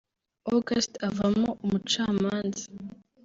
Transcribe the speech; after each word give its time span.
Augustin 0.53 0.99
avamo 1.09 1.49
umucamanza 1.63 2.65